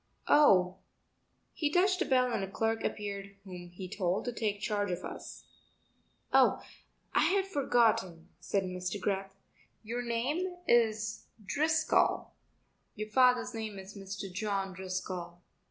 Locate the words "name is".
10.01-11.27, 13.53-13.93